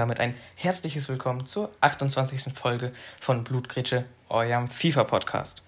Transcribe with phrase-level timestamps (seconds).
[0.00, 2.54] Damit ein herzliches Willkommen zur 28.
[2.54, 2.90] Folge
[3.20, 5.62] von Blutgritsche, eurem FIFA-Podcast.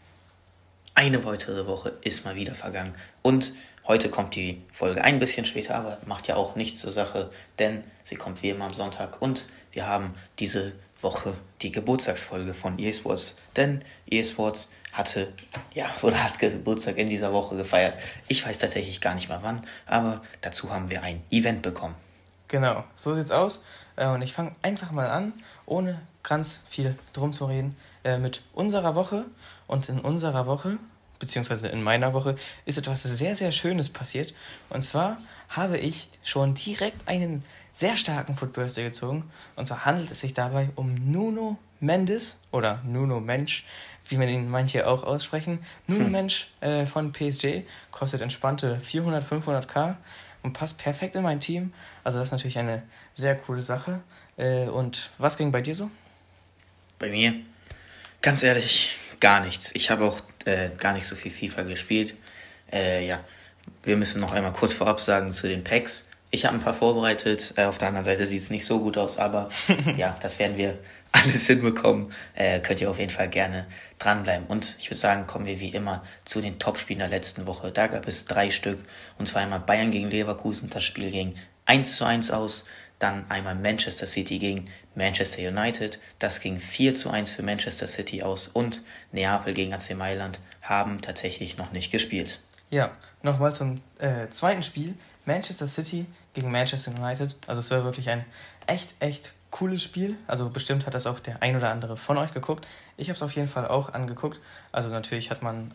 [0.94, 3.52] Eine weitere Woche ist mal wieder vergangen und
[3.86, 7.84] heute kommt die Folge ein bisschen später, aber macht ja auch nichts zur Sache, denn
[8.04, 12.94] sie kommt wie immer am Sonntag und wir haben diese Woche die Geburtstagsfolge von EA
[12.94, 15.30] Sports, denn EA Sports hatte,
[15.74, 17.98] ja, oder hat Geburtstag in dieser Woche gefeiert.
[18.28, 21.96] Ich weiß tatsächlich gar nicht mal wann, aber dazu haben wir ein Event bekommen.
[22.48, 23.62] Genau, so sieht's aus.
[23.96, 25.32] Äh, und ich fange einfach mal an,
[25.66, 29.24] ohne ganz viel drum zu reden, äh, mit unserer Woche.
[29.66, 30.78] Und in unserer Woche,
[31.18, 34.34] beziehungsweise in meiner Woche, ist etwas sehr, sehr Schönes passiert.
[34.70, 35.18] Und zwar
[35.48, 39.30] habe ich schon direkt einen sehr starken Footballster gezogen.
[39.56, 43.64] Und zwar handelt es sich dabei um Nuno Mendes oder Nuno Mensch,
[44.08, 45.58] wie man ihn manche auch aussprechen.
[45.86, 46.12] Nuno hm.
[46.12, 49.96] Mensch äh, von PSG kostet entspannte 400, 500k
[50.42, 51.72] und passt perfekt in mein Team.
[52.04, 54.00] Also das ist natürlich eine sehr coole Sache.
[54.36, 55.90] Äh, und was ging bei dir so?
[56.98, 57.34] Bei mir?
[58.20, 59.74] Ganz ehrlich, gar nichts.
[59.74, 62.14] Ich habe auch äh, gar nicht so viel FIFA gespielt.
[62.72, 63.20] Äh, ja,
[63.82, 66.08] wir müssen noch einmal kurz vorab sagen zu den Packs.
[66.30, 67.54] Ich habe ein paar vorbereitet.
[67.56, 69.50] Äh, auf der anderen Seite sieht es nicht so gut aus, aber
[69.96, 70.78] ja, das werden wir
[71.24, 72.12] alles hinbekommen.
[72.34, 73.66] Äh, könnt ihr auf jeden Fall gerne
[73.98, 74.46] dranbleiben.
[74.46, 77.70] Und ich würde sagen, kommen wir wie immer zu den Topspielen der letzten Woche.
[77.70, 78.78] Da gab es drei Stück.
[79.18, 80.70] Und zwar einmal Bayern gegen Leverkusen.
[80.70, 81.34] Das Spiel ging
[81.66, 82.64] 1 zu 1 aus.
[82.98, 85.98] Dann einmal Manchester City gegen Manchester United.
[86.18, 88.48] Das ging 4 zu 1 für Manchester City aus.
[88.48, 92.40] Und Neapel gegen AC Mailand haben tatsächlich noch nicht gespielt.
[92.70, 94.94] Ja, nochmal zum äh, zweiten Spiel.
[95.26, 97.36] Manchester City gegen Manchester United.
[97.46, 98.24] Also es war wirklich ein
[98.66, 100.16] echt, echt cooles Spiel.
[100.26, 102.66] Also bestimmt hat das auch der ein oder andere von euch geguckt.
[102.96, 104.40] Ich habe es auf jeden Fall auch angeguckt.
[104.72, 105.70] Also natürlich hat man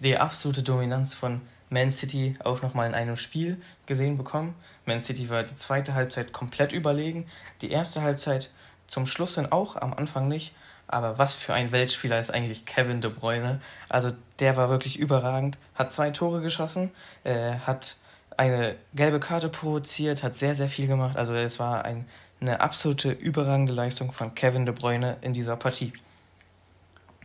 [0.00, 1.40] die absolute Dominanz von
[1.70, 4.54] Man City auch nochmal in einem Spiel gesehen bekommen.
[4.86, 7.26] Man City war die zweite Halbzeit komplett überlegen.
[7.62, 8.50] Die erste Halbzeit
[8.86, 10.54] zum Schluss dann auch, am Anfang nicht.
[10.86, 13.60] Aber was für ein Weltspieler ist eigentlich Kevin De Bruyne?
[13.88, 14.10] Also
[14.40, 16.90] der war wirklich überragend, hat zwei Tore geschossen,
[17.24, 17.96] äh, hat
[18.36, 21.16] eine gelbe Karte provoziert, hat sehr, sehr viel gemacht.
[21.16, 22.06] Also es war ein
[22.42, 25.92] eine absolute überragende Leistung von Kevin De Bruyne in dieser Partie.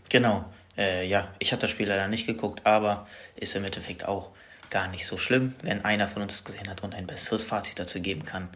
[0.09, 0.45] Genau,
[0.77, 4.29] äh, ja, ich habe das Spiel leider nicht geguckt, aber ist im Endeffekt auch
[4.69, 7.99] gar nicht so schlimm, wenn einer von uns gesehen hat und ein besseres Fazit dazu
[7.99, 8.49] geben kann.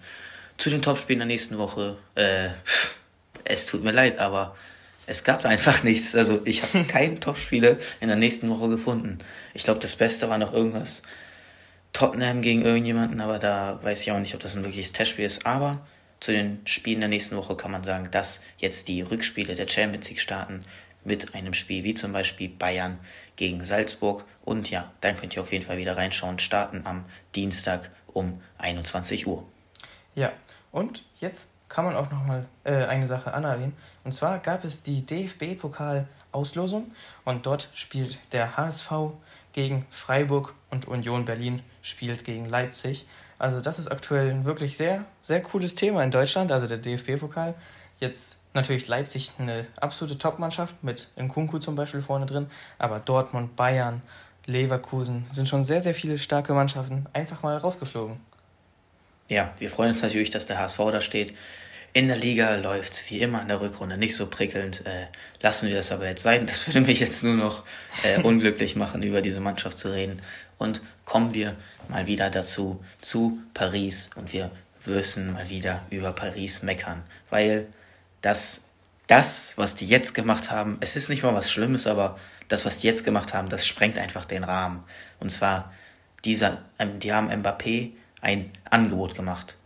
[0.58, 2.50] Zu den Topspielen der nächsten Woche, äh,
[3.44, 4.56] es tut mir leid, aber
[5.08, 6.16] es gab einfach nichts.
[6.16, 9.18] Also ich habe keine Topspiele in der nächsten Woche gefunden.
[9.54, 11.02] Ich glaube, das Beste war noch irgendwas
[11.92, 15.46] Tottenham gegen irgendjemanden, aber da weiß ich auch nicht, ob das ein wirkliches Testspiel ist.
[15.46, 15.82] Aber
[16.22, 20.08] zu den Spielen der nächsten Woche kann man sagen, dass jetzt die Rückspiele der Champions
[20.08, 20.62] League starten
[21.04, 23.00] mit einem Spiel wie zum Beispiel Bayern
[23.36, 24.24] gegen Salzburg.
[24.46, 26.38] Und ja, dann könnt ihr auf jeden Fall wieder reinschauen.
[26.38, 29.46] Starten am Dienstag um 21 Uhr.
[30.14, 30.32] Ja,
[30.72, 33.74] und jetzt kann man auch nochmal äh, eine Sache anerwähnen.
[34.04, 36.92] Und zwar gab es die DFB-Pokal-Auslosung
[37.26, 38.92] und dort spielt der HSV
[39.54, 43.08] gegen Freiburg und Union Berlin spielt gegen Leipzig.
[43.42, 47.56] Also das ist aktuell ein wirklich sehr, sehr cooles Thema in Deutschland, also der DFB-Pokal.
[48.00, 52.46] Jetzt natürlich Leipzig eine absolute Top-Mannschaft mit Nkunku zum Beispiel vorne drin,
[52.78, 54.04] aber Dortmund, Bayern,
[54.46, 58.20] Leverkusen sind schon sehr, sehr viele starke Mannschaften einfach mal rausgeflogen.
[59.28, 61.34] Ja, wir freuen uns natürlich, dass der HSV da steht.
[61.94, 64.86] In der Liga läuft es wie immer in der Rückrunde nicht so prickelnd.
[64.86, 65.08] Äh,
[65.42, 66.46] lassen wir das aber jetzt sein.
[66.46, 67.64] Das würde mich jetzt nur noch
[68.04, 70.22] äh, unglücklich machen, über diese Mannschaft zu reden.
[70.60, 71.56] Und kommen wir
[71.90, 74.12] mal wieder dazu, zu Paris.
[74.16, 74.50] Und wir
[74.86, 77.04] müssen mal wieder über Paris meckern.
[77.30, 77.68] Weil
[78.22, 78.70] das,
[79.08, 82.18] das, was die jetzt gemacht haben, es ist nicht mal was Schlimmes, aber
[82.48, 84.84] das, was die jetzt gemacht haben, das sprengt einfach den Rahmen.
[85.20, 85.74] Und zwar,
[86.24, 87.92] dieser, ähm, die haben Mbappé
[88.22, 89.58] ein Angebot gemacht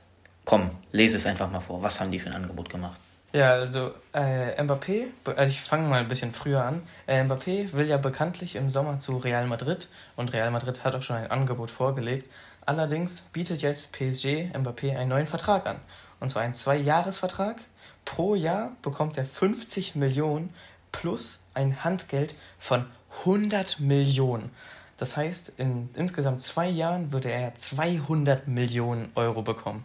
[0.46, 1.82] Komm, lese es einfach mal vor.
[1.82, 3.00] Was haben die für ein Angebot gemacht?
[3.36, 6.82] Ja, also äh, Mbappé, also ich fange mal ein bisschen früher an.
[7.06, 11.02] Äh, Mbappé will ja bekanntlich im Sommer zu Real Madrid und Real Madrid hat auch
[11.02, 12.30] schon ein Angebot vorgelegt.
[12.66, 15.82] Allerdings bietet jetzt PSG Mbappé einen neuen Vertrag an.
[16.22, 17.58] Und zwar einen Zwei-Jahres-Vertrag.
[18.06, 20.54] Pro Jahr bekommt er 50 Millionen
[20.94, 22.86] plus ein Handgeld von
[23.26, 24.50] 100 Millionen.
[24.96, 29.84] Das heißt, in insgesamt zwei Jahren würde er 200 Millionen Euro bekommen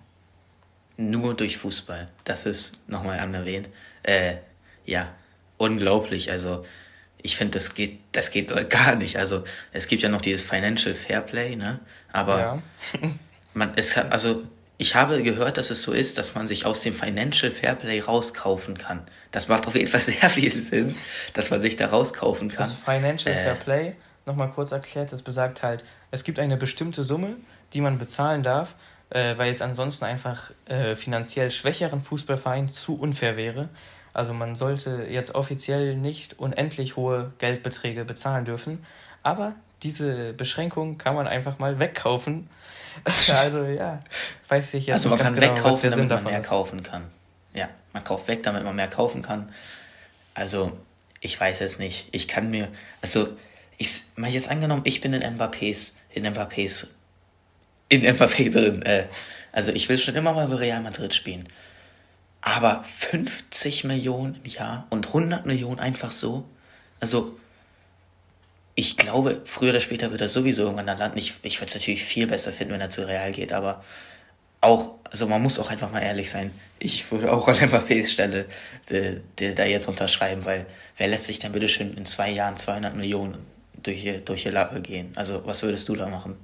[1.01, 2.07] nur durch Fußball.
[2.25, 3.69] Das ist nochmal anerwähnt.
[4.03, 4.37] Äh,
[4.85, 5.09] ja,
[5.57, 6.31] unglaublich.
[6.31, 6.65] Also
[7.23, 9.17] ich finde, das geht, das geht gar nicht.
[9.17, 11.81] Also es gibt ja noch dieses Financial Fairplay, ne?
[12.13, 12.63] Aber ja.
[13.55, 14.45] man, es hat, also
[14.79, 18.79] ich habe gehört, dass es so ist, dass man sich aus dem Financial Fairplay rauskaufen
[18.79, 19.03] kann.
[19.31, 20.95] Das macht auf jeden Fall sehr viel Sinn,
[21.35, 22.59] dass man sich da rauskaufen kann.
[22.59, 27.37] Das Financial äh, Fairplay, nochmal kurz erklärt, das besagt halt, es gibt eine bestimmte Summe,
[27.75, 28.77] die man bezahlen darf,
[29.11, 33.69] äh, weil es ansonsten einfach äh, finanziell schwächeren Fußballvereinen zu unfair wäre.
[34.13, 38.85] Also man sollte jetzt offiziell nicht unendlich hohe Geldbeträge bezahlen dürfen,
[39.23, 42.49] aber diese Beschränkung kann man einfach mal wegkaufen.
[43.35, 44.03] also ja,
[44.49, 46.49] weiß ich jetzt also nicht ganz genau, wegkaufen, was der Sinn davon man mehr ist.
[46.49, 47.05] kaufen kann.
[47.55, 49.53] Ja, man kauft weg, damit man mehr kaufen kann.
[50.35, 50.73] Also
[51.21, 52.09] ich weiß jetzt nicht.
[52.13, 52.69] Ich kann mir,
[53.03, 53.29] also
[53.79, 56.89] ich mal jetzt angenommen, ich bin in Mbappés, in Mbappés,
[57.91, 58.81] in Mbappé drin.
[58.83, 59.05] Äh,
[59.53, 61.47] also ich will schon immer mal bei Real Madrid spielen.
[62.41, 66.49] Aber 50 Millionen im Jahr und 100 Millionen einfach so.
[67.01, 67.39] Also
[68.75, 71.19] ich glaube, früher oder später wird er sowieso irgendwann dann landen.
[71.19, 73.85] Ich, ich würde es natürlich viel besser finden, wenn er zu Real geht, aber
[74.63, 76.51] auch, also man muss auch einfach mal ehrlich sein.
[76.79, 78.47] Ich würde auch an Mbappés Stelle
[78.89, 79.21] de,
[79.55, 80.67] da jetzt unterschreiben, weil
[80.97, 83.39] wer lässt sich denn bitte schön in zwei Jahren 200 Millionen
[83.83, 85.13] durch durch die Lappe gehen?
[85.17, 86.37] Also was würdest du da machen?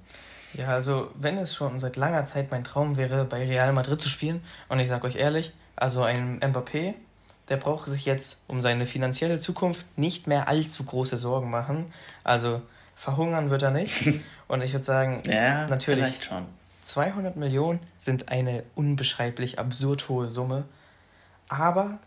[0.54, 4.08] Ja, also wenn es schon seit langer Zeit mein Traum wäre, bei Real Madrid zu
[4.08, 6.94] spielen, und ich sage euch ehrlich, also ein Mbappé,
[7.48, 11.86] der braucht sich jetzt um seine finanzielle Zukunft nicht mehr allzu große Sorgen machen.
[12.24, 12.62] Also
[12.94, 14.20] verhungern wird er nicht.
[14.48, 16.46] Und ich würde sagen, ja, natürlich, schon.
[16.82, 20.64] 200 Millionen sind eine unbeschreiblich absurd hohe Summe.
[21.48, 21.98] Aber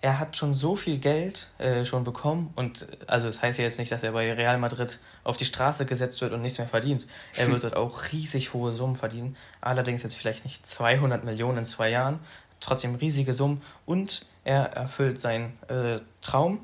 [0.00, 3.64] er hat schon so viel Geld äh, schon bekommen und also es das heißt ja
[3.64, 6.66] jetzt nicht, dass er bei Real Madrid auf die Straße gesetzt wird und nichts mehr
[6.66, 7.06] verdient.
[7.34, 11.64] Er wird dort auch riesig hohe Summen verdienen, allerdings jetzt vielleicht nicht 200 Millionen in
[11.64, 12.20] zwei Jahren,
[12.60, 16.60] trotzdem riesige Summen und er erfüllt seinen äh, Traum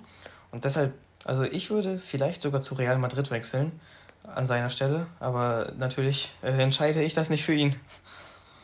[0.51, 0.93] und deshalb,
[1.25, 3.81] also ich würde vielleicht sogar zu Real Madrid wechseln
[4.35, 7.75] an seiner Stelle, aber natürlich äh, entscheide ich das nicht für ihn.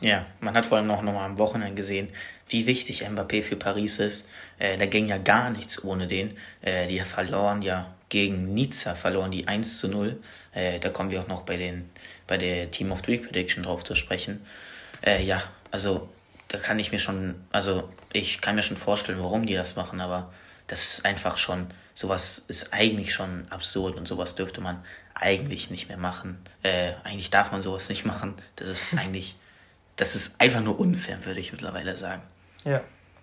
[0.01, 2.09] Ja, man hat vor allem noch, noch mal am Wochenende gesehen,
[2.49, 4.29] wie wichtig Mbappé für Paris ist.
[4.59, 6.37] Äh, da ging ja gar nichts ohne den.
[6.63, 10.23] Äh, die verloren ja gegen Nizza, verloren die 1 zu 0.
[10.53, 11.91] Äh, da kommen wir auch noch bei, den,
[12.27, 14.45] bei der Team of the Week Prediction drauf zu sprechen.
[15.05, 16.09] Äh, ja, also
[16.49, 20.01] da kann ich mir schon, also ich kann mir schon vorstellen, warum die das machen,
[20.01, 20.33] aber
[20.67, 24.83] das ist einfach schon, sowas ist eigentlich schon absurd und sowas dürfte man
[25.15, 26.39] eigentlich nicht mehr machen.
[26.63, 28.35] Äh, eigentlich darf man sowas nicht machen.
[28.57, 29.37] Das ist eigentlich
[29.99, 32.23] das ist einfach nur unfair, würde ich mittlerweile sagen.
[32.65, 32.81] Ja,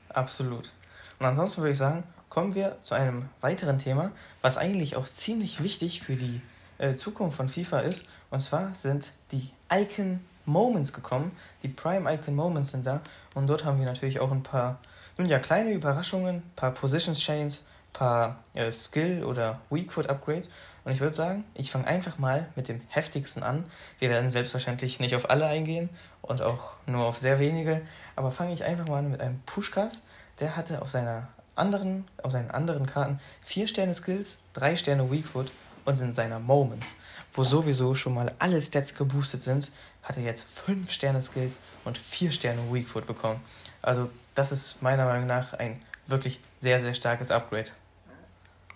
[0.09, 0.73] absolut.
[1.19, 5.63] Und ansonsten würde ich sagen, kommen wir zu einem weiteren Thema, was eigentlich auch ziemlich
[5.63, 6.41] wichtig für die
[6.77, 8.07] äh, Zukunft von FIFA ist.
[8.29, 11.31] Und zwar sind die Icon Moments gekommen.
[11.63, 13.01] Die Prime Icon Moments sind da.
[13.33, 14.79] Und dort haben wir natürlich auch ein paar,
[15.17, 20.51] nun ja, kleine Überraschungen, ein paar Positions Chains, paar äh, Skill- oder Weakfoot-Upgrades.
[20.83, 23.65] Und ich würde sagen, ich fange einfach mal mit dem heftigsten an.
[23.99, 25.89] Wir werden selbstverständlich nicht auf alle eingehen
[26.21, 27.81] und auch nur auf sehr wenige.
[28.15, 30.03] Aber fange ich einfach mal an mit einem Pushkas.
[30.39, 35.51] Der hatte auf, seiner anderen, auf seinen anderen Karten 4 Sterne Skills, 3 Sterne Weakfoot
[35.85, 36.97] und in seiner Moments,
[37.33, 39.71] wo sowieso schon mal alle Stats geboostet sind,
[40.03, 43.39] hat er jetzt 5 Sterne Skills und 4 Sterne Weakfoot bekommen.
[43.81, 47.71] Also das ist meiner Meinung nach ein wirklich sehr, sehr starkes Upgrade.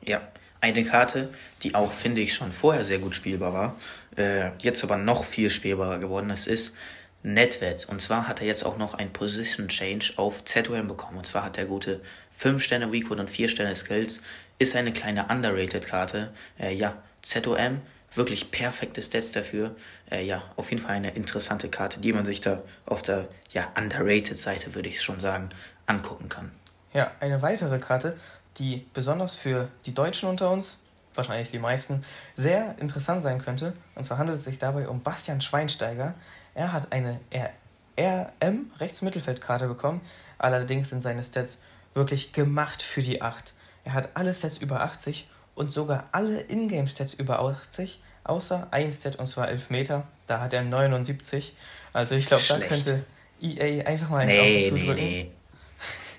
[0.02, 0.22] Ja,
[0.62, 1.34] eine Karte,
[1.64, 3.76] die auch, finde ich, schon vorher sehr gut spielbar war,
[4.18, 6.76] äh, jetzt aber noch viel spielbarer geworden ist, ist
[7.24, 7.88] Netwet.
[7.90, 11.18] Und zwar hat er jetzt auch noch ein Position Change auf ZOM bekommen.
[11.18, 14.22] Und zwar hat der gute 5 Sterne Weakwood und 4 Sterne Skills.
[14.58, 16.34] Ist eine kleine underrated Karte.
[16.58, 17.82] Äh, ja, ZOM,
[18.14, 19.76] wirklich perfekte Stats dafür.
[20.12, 23.68] Äh, ja, auf jeden Fall eine interessante Karte, die man sich da auf der ja,
[23.78, 25.50] underrated Seite, würde ich schon sagen,
[25.86, 26.52] angucken kann.
[26.94, 28.18] Ja, eine weitere Karte,
[28.58, 30.80] die besonders für die Deutschen unter uns,
[31.14, 32.02] wahrscheinlich die meisten,
[32.34, 33.74] sehr interessant sein könnte.
[33.96, 36.16] Und zwar handelt es sich dabei um Bastian Schweinsteiger.
[36.60, 37.22] Er hat eine
[37.98, 40.02] RM Rechtsmittelfeldkarte bekommen,
[40.38, 41.62] allerdings sind seine Stats
[41.94, 43.54] wirklich gemacht für die 8.
[43.86, 49.16] Er hat alle Stats über 80 und sogar alle Ingame-Stats über 80, außer ein Stat
[49.16, 50.06] und zwar 11 Meter.
[50.28, 51.54] Da hat er 79.
[51.94, 53.06] Also ich glaube, da könnte
[53.42, 54.96] EA einfach mal ein nee, Auge zudrücken.
[55.02, 55.32] Nee,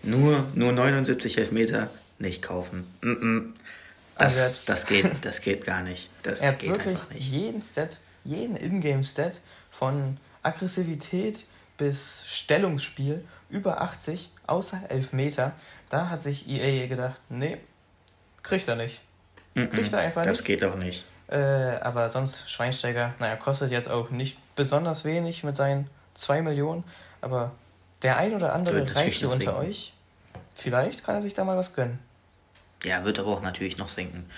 [0.03, 0.11] nee.
[0.11, 2.91] Nur, nur 79 Elfmeter nicht kaufen.
[3.03, 3.43] Mm -mm.
[4.17, 6.09] Das, also das, geht, das geht gar nicht.
[6.23, 7.31] Das er hat geht wirklich einfach nicht.
[7.31, 15.53] jeden Stat, jeden Ingame-Stat von Aggressivität bis Stellungsspiel über 80, außer Elfmeter.
[15.89, 17.59] Da hat sich EA gedacht, nee,
[18.43, 19.03] kriegt er nicht.
[19.55, 20.31] Mm kriegt er einfach nicht.
[20.31, 21.05] Das geht auch nicht.
[21.29, 26.85] Äh, aber sonst Schweinsteiger, naja, kostet jetzt auch nicht besonders wenig mit seinen 2 Millionen.
[27.21, 27.53] Aber
[28.03, 29.93] der ein oder andere Reiche unter euch,
[30.55, 31.99] vielleicht kann er sich da mal was gönnen.
[32.85, 34.29] Ja, wird aber auch natürlich noch sinken.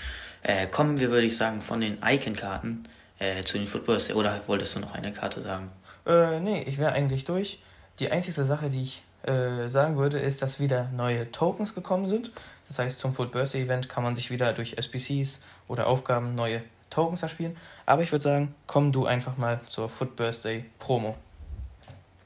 [0.43, 4.13] Äh, kommen wir, würde ich sagen, von den Icon-Karten äh, zu den Footballs.
[4.13, 5.71] Oder wolltest du noch eine Karte sagen?
[6.07, 7.61] Äh, nee, ich wäre eigentlich durch.
[7.99, 12.33] Die einzige Sache, die ich äh, sagen würde, ist, dass wieder neue Tokens gekommen sind.
[12.67, 16.63] Das heißt, zum Foot Birthday Event kann man sich wieder durch SBCs oder Aufgaben neue
[16.91, 17.57] Tokens erspielen.
[17.87, 21.17] Aber ich würde sagen, komm du einfach mal zur Foot Birthday Promo.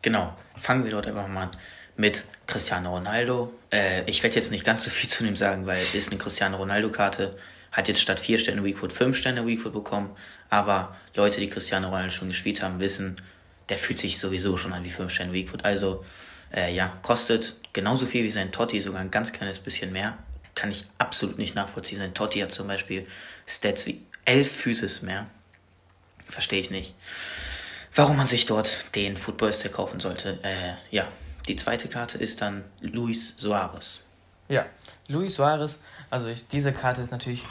[0.03, 1.51] Genau, fangen wir dort einfach mal an
[1.97, 3.53] mit Cristiano Ronaldo.
[3.73, 6.19] Äh, ich werde jetzt nicht ganz so viel zu ihm sagen, weil es ist eine
[6.19, 7.37] Cristiano Ronaldo-Karte.
[7.73, 10.11] Hat jetzt statt 4 Sterne Weakfoot 5 Sterne Weakfoot bekommen.
[10.51, 13.17] Aber Leute, die Cristiano Ronaldo schon gespielt haben, wissen,
[13.69, 15.65] der fühlt sich sowieso schon an wie 5 Sterne Weakfoot.
[15.65, 16.05] Also,
[16.55, 20.19] äh, ja, kostet genauso viel wie sein Totti, sogar ein ganz kleines bisschen mehr.
[20.55, 21.99] Kann ich absolut nicht nachvollziehen.
[21.99, 23.07] Sein Totti hat zum Beispiel
[23.47, 25.27] Stats wie 11 Physis mehr.
[26.29, 26.95] Verstehe ich nicht.
[27.95, 30.39] Warum man sich dort den Football Stack kaufen sollte.
[30.43, 31.09] Äh, ja,
[31.49, 34.05] die zweite Karte ist dann Luis Suarez.
[34.49, 34.67] Ja,
[35.09, 37.45] Luis Suarez, also ich, diese Karte ist natürlich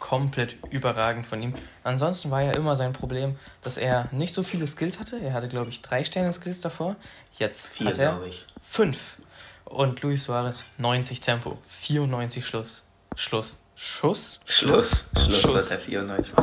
[0.00, 1.54] komplett überragend von ihm.
[1.84, 5.20] Ansonsten war ja immer sein Problem, dass er nicht so viele Skills hatte.
[5.20, 6.96] Er hatte, glaube ich, drei Sterne Skills davor.
[7.34, 8.20] Jetzt Vier, hat er
[8.60, 9.18] fünf.
[9.64, 12.88] Und Luis Suarez 90 Tempo, 94 Schluss.
[13.14, 13.56] Schluss.
[13.76, 14.40] Schuss?
[14.44, 15.10] Schluss.
[15.16, 15.40] Schluss.
[15.40, 15.70] Schuss.
[15.70, 16.34] Hat er 94.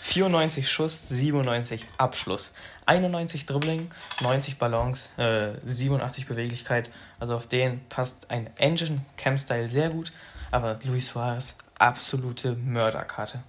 [0.00, 2.52] 94 Schuss, 97 Abschluss.
[2.84, 3.88] 91 Dribbling,
[4.20, 6.90] 90 Balance, äh, 87 Beweglichkeit.
[7.18, 10.12] Also auf den passt ein Engine Cam Style sehr gut.
[10.50, 13.42] Aber Luis Suarez, absolute Mörderkarte.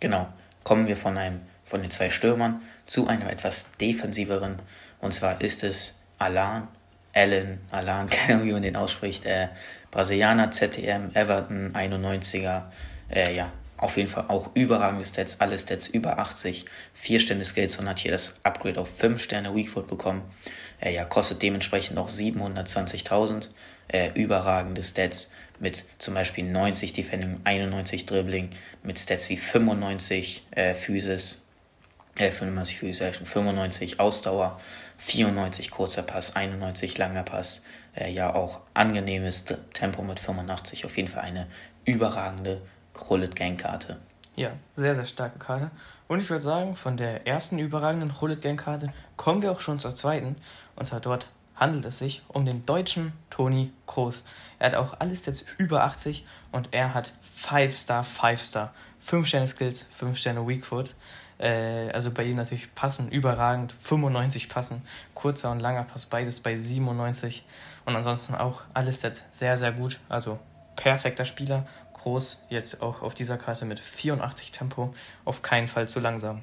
[0.00, 0.28] Genau.
[0.64, 4.56] Kommen wir von einem von den zwei Stürmern zu einem etwas defensiveren.
[5.00, 6.68] Und zwar ist es Alan,
[7.14, 9.48] Alan, Alan, keine Ahnung, wie man den ausspricht, äh,
[9.90, 12.62] Brasilianer, ZTM, Everton, 91er,
[13.10, 17.78] äh, ja, auf jeden Fall auch überragende Stats, alle Stats über 80, 4 Sterne Skills
[17.78, 20.22] und hat hier das Upgrade auf 5 Sterne Weakfoot bekommen.
[20.80, 23.48] Äh, ja, kostet dementsprechend auch 720.000.
[23.88, 28.50] Äh, überragende Stats mit zum Beispiel 90 Defending, 91 Dribbling,
[28.82, 31.42] mit Stats wie 95 äh, Physis,
[32.16, 34.60] äh, 95 Physis, 95 Ausdauer,
[34.98, 37.64] 94 kurzer Pass, 91 langer Pass.
[37.94, 40.84] Äh, ja, auch angenehmes Tempo mit 85.
[40.84, 41.46] Auf jeden Fall eine
[41.84, 42.62] überragende
[43.10, 43.98] Rullet Gang Karte.
[44.34, 45.70] Ja, sehr, sehr starke Karte.
[46.08, 49.78] Und ich würde sagen, von der ersten überragenden Rullet Gang Karte kommen wir auch schon
[49.78, 50.36] zur zweiten.
[50.76, 51.28] Und zwar dort
[51.62, 54.24] handelt es sich um den deutschen Toni Kroos.
[54.58, 58.74] Er hat auch alles jetzt über 80 und er hat 5 Star, 5 Star.
[58.98, 60.94] 5 Sterne Skills, 5 Sterne Weakfoot.
[61.38, 63.72] Äh, also bei ihm natürlich passen, überragend.
[63.72, 64.82] 95 passen.
[65.14, 67.44] Kurzer und langer Pass, beides bei 97.
[67.84, 70.00] Und ansonsten auch alles jetzt sehr, sehr gut.
[70.08, 70.40] Also
[70.74, 71.64] perfekter Spieler.
[71.94, 74.92] Groß jetzt auch auf dieser Karte mit 84 Tempo.
[75.24, 76.42] Auf keinen Fall zu langsam.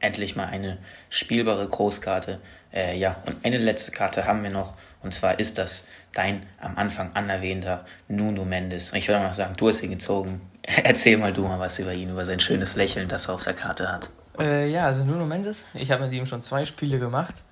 [0.00, 2.40] Endlich mal eine spielbare Großkarte.
[2.72, 4.74] Äh, ja, und eine letzte Karte haben wir noch.
[5.02, 8.90] Und zwar ist das dein am Anfang anerwähnter Nuno Mendes.
[8.90, 10.40] Und ich würde mal sagen, du hast ihn gezogen.
[10.62, 13.54] Erzähl mal du mal was über ihn, über sein schönes Lächeln, das er auf der
[13.54, 14.10] Karte hat.
[14.38, 17.44] Äh, ja, also Nuno Mendes, ich habe mit ihm schon zwei Spiele gemacht.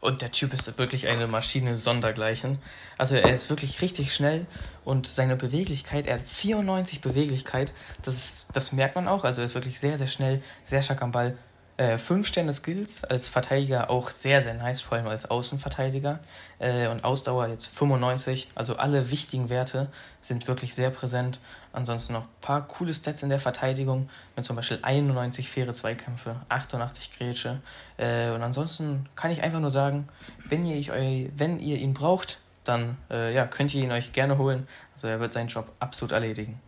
[0.00, 2.58] Und der Typ ist wirklich eine Maschine sondergleichen.
[2.98, 4.46] Also er ist wirklich richtig schnell
[4.84, 9.24] und seine Beweglichkeit, er hat 94 Beweglichkeit, das, ist, das merkt man auch.
[9.24, 11.36] Also er ist wirklich sehr, sehr schnell, sehr stark am Ball.
[11.78, 16.18] Äh, 5 Sterne Skills als Verteidiger auch sehr, sehr nice, vor allem als Außenverteidiger.
[16.58, 19.86] Äh, und Ausdauer jetzt 95, also alle wichtigen Werte
[20.20, 21.38] sind wirklich sehr präsent.
[21.72, 26.34] Ansonsten noch ein paar coole Stats in der Verteidigung, mit zum Beispiel 91 faire Zweikämpfe,
[26.48, 27.60] 88 Grätsche.
[27.96, 30.08] Äh, und ansonsten kann ich einfach nur sagen,
[30.48, 34.36] wenn ihr, ich, wenn ihr ihn braucht, dann äh, ja, könnt ihr ihn euch gerne
[34.36, 34.66] holen.
[34.94, 36.60] Also er wird seinen Job absolut erledigen.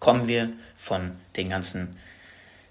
[0.00, 1.98] Kommen wir von den ganzen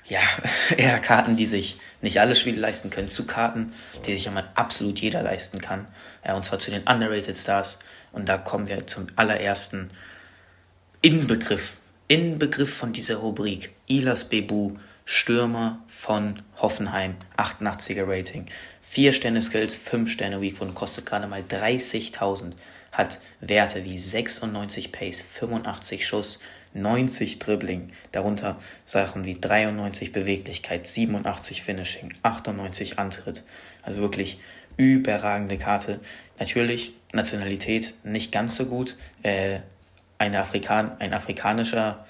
[0.05, 0.21] ja,
[0.77, 3.73] eher Karten, die sich nicht alle Spiele leisten können, zu Karten,
[4.05, 5.87] die sich einmal absolut jeder leisten kann.
[6.25, 7.79] Ja, und zwar zu den Underrated Stars.
[8.11, 9.89] Und da kommen wir zum allerersten
[11.01, 13.73] Inbegriff, Inbegriff von dieser Rubrik.
[13.87, 18.47] Ilas Bebu, Stürmer von Hoffenheim, 88er Rating.
[18.81, 22.51] 4 Sterne Skills, 5 Sterne Weak und kostet gerade mal 30.000.
[22.91, 26.39] Hat Werte wie 96 Pace, 85 Schuss,
[26.73, 33.43] 90 Dribbling, darunter Sachen wie 93 Beweglichkeit, 87 Finishing, 98 Antritt.
[33.83, 34.39] Also wirklich
[34.77, 35.99] überragende Karte.
[36.39, 38.97] Natürlich Nationalität nicht ganz so gut.
[39.21, 39.59] Äh,
[40.17, 42.05] eine Afrikan ein afrikanischer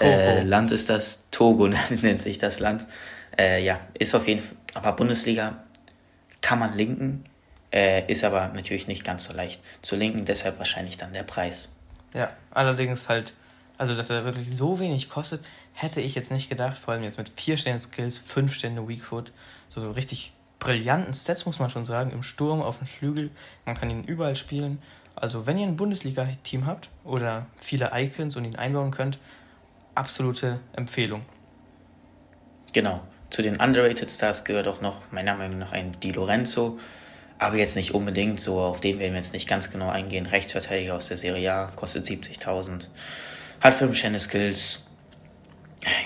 [0.00, 1.26] äh, Land ist das.
[1.30, 1.68] Togo
[2.02, 2.86] nennt sich das Land.
[3.38, 4.56] Äh, ja, ist auf jeden Fall.
[4.74, 5.56] Aber Bundesliga
[6.42, 7.24] kann man linken,
[7.72, 10.26] äh, ist aber natürlich nicht ganz so leicht zu linken.
[10.26, 11.72] Deshalb wahrscheinlich dann der Preis.
[12.12, 13.34] Ja, allerdings halt
[13.78, 16.78] also, dass er wirklich so wenig kostet, hätte ich jetzt nicht gedacht.
[16.78, 19.32] Vor allem jetzt mit 4 Sterne Skills, 5 Sterne Weakfoot.
[19.68, 22.10] So, so richtig brillanten Stats, muss man schon sagen.
[22.10, 23.30] Im Sturm, auf dem Flügel.
[23.66, 24.80] Man kann ihn überall spielen.
[25.14, 29.18] Also, wenn ihr ein Bundesliga-Team habt oder viele Icons und ihn einbauen könnt,
[29.94, 31.22] absolute Empfehlung.
[32.72, 33.02] Genau.
[33.30, 36.78] Zu den Underrated Stars gehört auch noch, meiner Meinung nach, ein Di Lorenzo.
[37.38, 40.24] Aber jetzt nicht unbedingt so, auf den werden wir jetzt nicht ganz genau eingehen.
[40.24, 42.86] Rechtsverteidiger aus der Serie A, kostet 70.000.
[43.60, 44.82] Hat 5 Sterne Skills.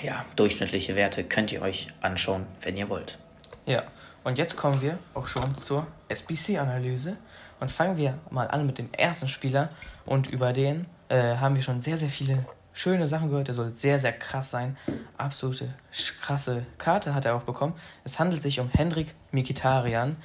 [0.02, 3.18] Ja, durchschnittliche Werte könnt ihr euch anschauen, wenn ihr wollt.
[3.66, 3.82] Ja,
[4.24, 7.16] Und jetzt kommen wir auch schon zur SBC-Analyse
[7.60, 9.70] und fangen wir mal an mit dem ersten Spieler.
[10.04, 13.48] Und über den äh, haben wir schon sehr, sehr viele schöne Sachen gehört.
[13.48, 14.76] Der soll sehr, sehr krass sein.
[15.16, 15.74] Absolute
[16.20, 17.74] krasse Karte hat er auch bekommen.
[18.04, 20.16] Es handelt sich um Hendrik Mikitarian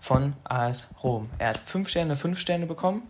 [0.00, 1.30] von AS Rom.
[1.38, 3.02] Er hat 5 Sterne, 5 Sterne bekommen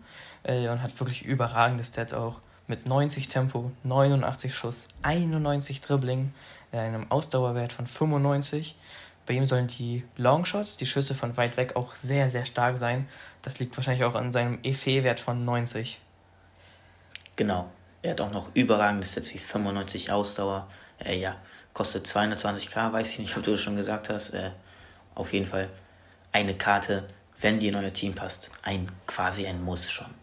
[0.43, 2.39] äh, und hat wirklich überragende Stats auch.
[2.67, 6.33] Mit 90 Tempo, 89 Schuss, 91 Dribbling,
[6.71, 8.75] äh, einem Ausdauerwert von 95.
[9.25, 13.07] Bei ihm sollen die Longshots, die Schüsse von weit weg, auch sehr, sehr stark sein.
[13.41, 15.99] Das liegt wahrscheinlich auch an seinem EFE-Wert von 90.
[17.35, 17.69] Genau.
[18.01, 20.67] Er hat auch noch überragendes Stats wie 95 Ausdauer.
[21.03, 21.35] Äh, ja,
[21.73, 24.33] kostet 220k, weiß ich nicht, ob du das schon gesagt hast.
[24.33, 24.51] Äh,
[25.15, 25.69] auf jeden Fall
[26.31, 27.05] eine Karte,
[27.41, 30.13] wenn die in euer Team passt, ein quasi ein Muss schon.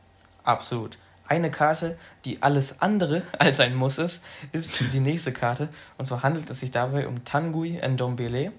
[0.44, 0.98] Absolut.
[1.26, 5.68] Eine Karte, die alles andere als ein Muss ist, ist die nächste Karte.
[5.98, 8.52] Und zwar handelt es sich dabei um Tanguy Ndombele.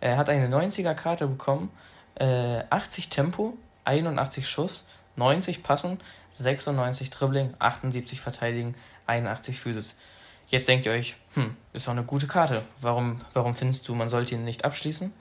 [0.00, 1.70] Er hat eine 90er Karte bekommen,
[2.14, 4.86] äh, 80 Tempo, 81 Schuss,
[5.16, 5.98] 90 Passen,
[6.30, 8.74] 96 Dribbling, 78 Verteidigen,
[9.06, 9.98] 81 Physis.
[10.46, 12.62] Jetzt denkt ihr euch, hm, ist doch eine gute Karte.
[12.80, 15.12] Warum, warum findest du, man sollte ihn nicht abschließen?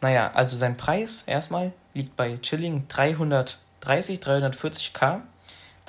[0.00, 5.22] Naja, also sein Preis erstmal liegt bei Chilling 330, 340k.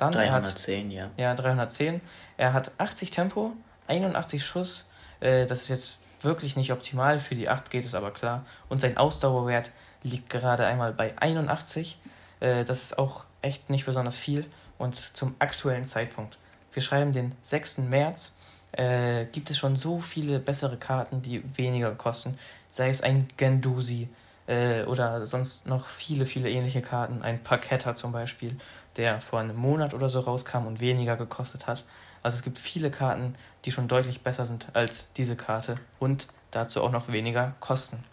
[0.00, 1.10] Dann 310, hat, ja.
[1.16, 2.00] Ja, 310.
[2.38, 3.52] Er hat 80 Tempo,
[3.86, 4.90] 81 Schuss.
[5.20, 7.18] Äh, das ist jetzt wirklich nicht optimal.
[7.18, 8.46] Für die 8 geht es aber klar.
[8.70, 11.98] Und sein Ausdauerwert liegt gerade einmal bei 81.
[12.40, 14.46] Äh, das ist auch echt nicht besonders viel.
[14.78, 16.38] Und zum aktuellen Zeitpunkt,
[16.72, 17.78] wir schreiben den 6.
[17.78, 18.36] März,
[18.72, 22.38] äh, gibt es schon so viele bessere Karten, die weniger kosten.
[22.70, 24.08] Sei es ein Gendusi
[24.46, 27.22] äh, oder sonst noch viele, viele ähnliche Karten.
[27.22, 28.56] Ein Parketta zum Beispiel,
[28.96, 31.84] der vor einem Monat oder so rauskam und weniger gekostet hat.
[32.22, 36.82] Also es gibt viele Karten, die schon deutlich besser sind als diese Karte und dazu
[36.82, 38.04] auch noch weniger kosten.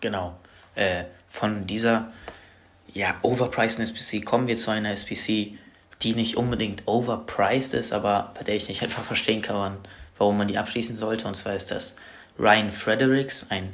[0.00, 0.34] Genau.
[0.74, 2.12] Äh, von dieser
[2.92, 5.58] ja, overpriced SPC kommen wir zu einer SPC,
[6.02, 9.78] die nicht unbedingt overpriced ist, aber bei der ich nicht einfach verstehen kann,
[10.18, 11.26] warum man die abschließen sollte.
[11.26, 11.96] Und zwar ist das
[12.38, 13.72] Ryan Fredericks, ein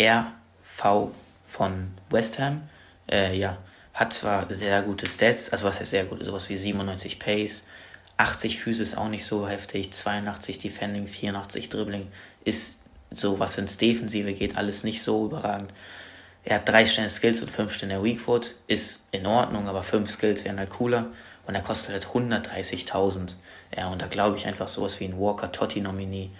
[0.00, 1.12] RV
[1.46, 2.62] von West Ham.
[3.10, 3.58] Äh, ja,
[3.94, 7.66] hat zwar sehr gute Stats, also was heißt sehr gut, sowas wie 97 Pace,
[8.16, 12.08] 80 Physis auch nicht so heftig, 82 Defending, 84 Dribbling,
[12.44, 15.72] ist so, was ins Defensive geht, alles nicht so überragend.
[16.44, 18.54] Er hat drei Sterne Skills und fünf Sterne Weakfoot.
[18.66, 21.06] Ist in Ordnung, aber fünf Skills wären halt cooler.
[21.46, 23.34] Und er kostet halt 130.000.
[23.76, 26.30] Ja, und da glaube ich einfach sowas wie ein Walker Totti Nominee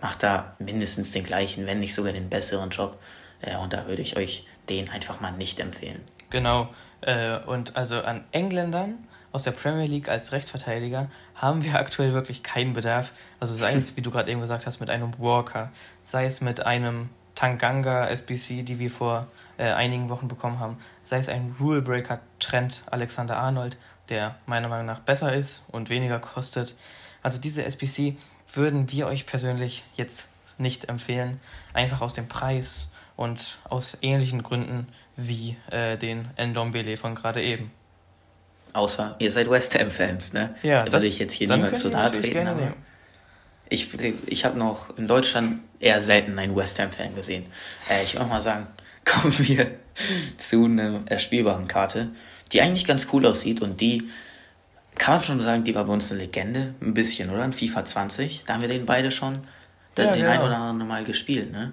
[0.00, 2.98] macht da mindestens den gleichen, wenn nicht sogar den besseren Job.
[3.46, 6.00] Ja, und da würde ich euch den einfach mal nicht empfehlen.
[6.30, 6.68] Genau.
[7.02, 8.98] Äh, und also an Engländern
[9.32, 13.12] aus der Premier League als Rechtsverteidiger haben wir aktuell wirklich keinen Bedarf.
[13.38, 15.70] Also sei es, wie du gerade eben gesagt hast, mit einem Walker,
[16.02, 21.18] sei es mit einem Tanganga SBC, die wir vor äh, einigen Wochen bekommen haben, sei
[21.18, 26.74] es ein Rulebreaker Trend Alexander Arnold, der meiner Meinung nach besser ist und weniger kostet.
[27.22, 28.16] Also diese SBC
[28.52, 31.40] würden wir euch persönlich jetzt nicht empfehlen,
[31.72, 34.88] einfach aus dem Preis und aus ähnlichen Gründen
[35.26, 37.70] wie äh, den Ndombele von gerade eben.
[38.72, 40.54] Außer ihr seid West Ham-Fans, ne?
[40.62, 42.46] Ja, da würde ich jetzt hier niemand zu nahe treten.
[42.46, 42.72] Aber
[43.68, 43.88] ich
[44.26, 47.46] ich habe noch in Deutschland eher selten einen West Ham-Fan gesehen.
[47.88, 48.66] Äh, ich will auch mal sagen,
[49.04, 49.70] kommen wir
[50.36, 52.08] zu einer erspielbaren Karte,
[52.52, 54.08] die eigentlich ganz cool aussieht und die
[54.96, 57.44] kann man schon sagen, die war bei uns eine Legende, ein bisschen, oder?
[57.44, 59.40] In FIFA 20, da haben wir den beide schon
[59.96, 60.30] ja, den genau.
[60.30, 61.72] ein oder anderen Mal gespielt, ne?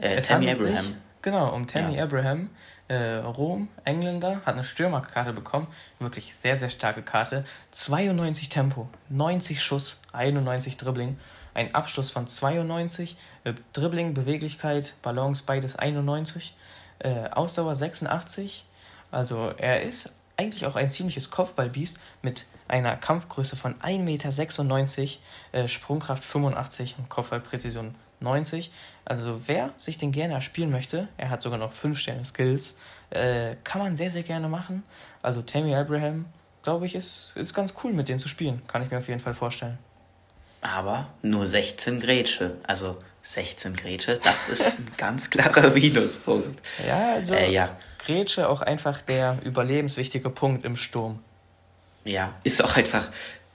[0.00, 0.84] Äh, Tammy Abraham.
[0.84, 2.04] Sich, genau, um Tammy ja.
[2.04, 2.50] Abraham.
[2.94, 5.66] Äh, Rom, Engländer, hat eine Stürmerkarte bekommen.
[5.98, 7.44] Wirklich sehr, sehr starke Karte.
[7.72, 11.16] 92 Tempo, 90 Schuss, 91 Dribbling
[11.54, 16.54] ein Abschluss von 92, äh, Dribbling, Beweglichkeit, Balance, beides 91,
[16.98, 18.66] äh, Ausdauer 86.
[19.10, 25.18] Also er ist eigentlich auch ein ziemliches Kopfballbiest mit einer Kampfgröße von 1,96
[25.52, 28.72] Meter, äh, Sprungkraft 85 und Kopfballpräzision 90.
[29.04, 32.76] Also wer sich den gerne erspielen möchte, er hat sogar noch 5 Sterne Skills,
[33.10, 34.82] äh, kann man sehr, sehr gerne machen.
[35.22, 36.24] Also Tammy Abraham,
[36.62, 38.62] glaube ich, ist, ist ganz cool mit dem zu spielen.
[38.66, 39.78] Kann ich mir auf jeden Fall vorstellen
[40.64, 42.56] aber nur 16 Grätsche.
[42.66, 46.60] Also 16 Grätsche, das ist ein ganz klarer Minuspunkt.
[46.86, 47.76] Ja, also äh, ja.
[47.98, 51.20] Grätsche auch einfach der überlebenswichtige Punkt im Sturm.
[52.04, 53.10] Ja, ist auch einfach,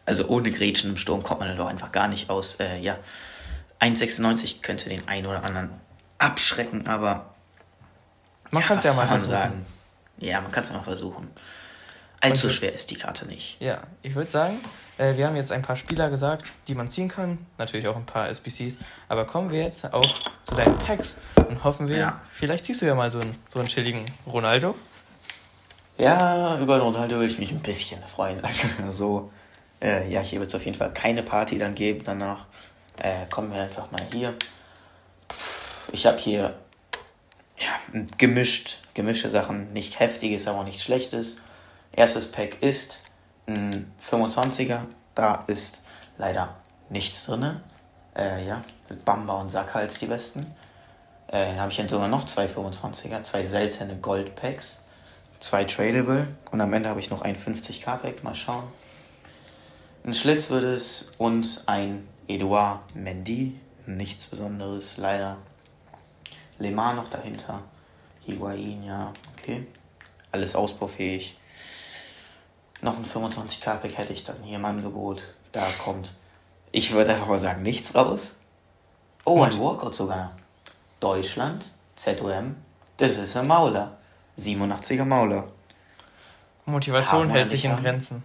[0.06, 2.56] also ohne Grätschen im Sturm kommt man doch einfach gar nicht aus.
[2.60, 2.98] Äh, ja,
[3.80, 5.70] 1,96 könnte den einen oder anderen
[6.18, 7.34] abschrecken, aber
[8.52, 9.30] man ja, kann es ja mal versuchen.
[9.30, 9.66] Sagen?
[10.18, 11.30] Ja, man kann es ja mal versuchen.
[12.22, 13.58] Allzu schwer ist die Karte nicht.
[13.62, 14.60] Ja, ich würde sagen,
[15.00, 17.40] Äh, wir haben jetzt ein paar Spieler gesagt, die man ziehen kann.
[17.58, 18.80] Natürlich auch ein paar SBCs.
[19.08, 20.06] Aber kommen wir jetzt auch
[20.44, 22.22] zu deinen Packs und hoffen wir, ja.
[22.30, 24.76] vielleicht ziehst du ja mal so einen, so einen chilligen Ronaldo.
[25.98, 28.42] Ja, über Ronaldo würde ich mich ein bisschen freuen.
[28.90, 29.32] so,
[29.82, 32.48] äh, ja, hier wird es auf jeden Fall keine Party dann geben danach.
[33.00, 34.36] Äh, kommen wir einfach mal hier.
[35.92, 36.56] Ich habe hier
[37.58, 39.72] ja, gemischt, gemischte Sachen.
[39.74, 41.38] Nicht heftiges, aber auch nichts schlechtes.
[41.94, 43.00] Erstes Pack ist
[43.48, 44.82] ein 25er.
[45.16, 45.82] Da ist
[46.18, 46.56] leider
[46.90, 47.62] nichts drin.
[48.16, 50.42] Äh, ja, mit Bamba und Sackhals die besten.
[51.28, 54.84] Äh, dann habe ich dann sogar noch zwei 25er, zwei seltene Gold-Packs,
[55.40, 58.24] zwei Tradable und am Ende habe ich noch ein 50k-Pack.
[58.24, 58.64] Mal schauen.
[60.04, 63.60] Ein Schlitz wird es und ein Edouard Mendy.
[63.88, 65.38] Nichts Besonderes, leider.
[66.60, 67.64] Lemar noch dahinter.
[68.26, 69.66] Higuain, ja, okay.
[70.32, 71.36] Alles ausbaufähig.
[72.82, 75.34] Noch ein 25k-Pack hätte ich dann hier im Angebot.
[75.52, 76.14] Da kommt,
[76.72, 78.42] ich würde einfach mal sagen, nichts raus.
[79.26, 80.38] Oh, ein Walkout sogar.
[81.00, 82.56] Deutschland, ZOM,
[82.98, 83.98] das ist ein Mauler.
[84.38, 85.48] 87er Mauler.
[86.66, 88.24] Motivation hält sich in Grenzen.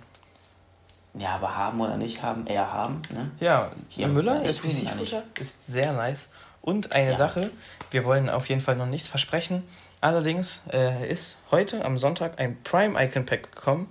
[1.17, 3.03] Ja, aber haben oder nicht haben, eher haben.
[3.11, 3.31] Ne?
[3.39, 6.31] Ja, Hier, Müller, SPC-Futter, ist sehr nice.
[6.61, 7.17] Und eine ja.
[7.17, 7.51] Sache,
[7.91, 9.63] wir wollen auf jeden Fall noch nichts versprechen.
[10.01, 13.89] Allerdings äh, ist heute am Sonntag ein Prime Icon Pack gekommen.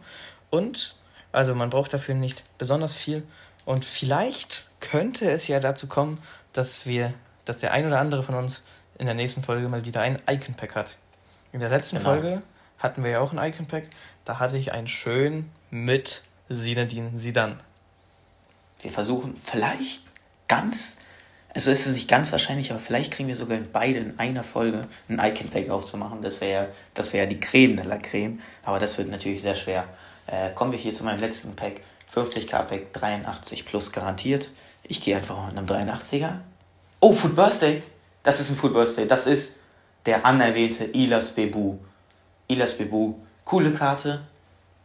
[0.49, 0.97] Und,
[1.31, 3.23] also man braucht dafür nicht besonders viel.
[3.65, 6.19] Und vielleicht könnte es ja dazu kommen,
[6.51, 7.13] dass wir,
[7.45, 8.63] dass der ein oder andere von uns
[8.97, 10.97] in der nächsten Folge mal wieder ein Icon Pack hat.
[11.51, 12.09] In der letzten genau.
[12.09, 12.41] Folge
[12.79, 13.87] hatten wir ja auch ein Icon Pack.
[14.25, 17.57] Da hatte ich einen schön mit Sinedin Sidan.
[18.81, 20.03] Wir versuchen vielleicht
[20.47, 20.97] ganz,
[21.53, 24.43] also ist es nicht ganz wahrscheinlich, aber vielleicht kriegen wir sogar in beide in einer
[24.43, 26.21] Folge ein Icon Pack aufzumachen.
[26.21, 29.85] Das wäre das wäre die Creme de la Creme, aber das wird natürlich sehr schwer.
[30.27, 31.81] Äh, kommen wir hier zu meinem letzten Pack.
[32.13, 34.51] 50k Pack 83 plus garantiert.
[34.83, 36.39] Ich gehe einfach mit einem 83er.
[36.99, 37.81] Oh, Food Birthday.
[38.21, 39.07] Das ist ein Food Birthday.
[39.07, 39.61] Das ist
[40.05, 41.77] der anerwähnte Ilas Bebu.
[42.47, 43.15] Ilas Bebu.
[43.45, 44.21] Coole Karte.